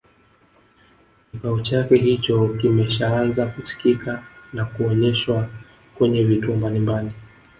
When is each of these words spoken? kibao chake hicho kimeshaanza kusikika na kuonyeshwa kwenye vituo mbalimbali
kibao 1.31 1.59
chake 1.59 1.95
hicho 1.97 2.47
kimeshaanza 2.49 3.45
kusikika 3.47 4.23
na 4.53 4.65
kuonyeshwa 4.65 5.49
kwenye 5.97 6.23
vituo 6.23 6.55
mbalimbali 6.55 7.09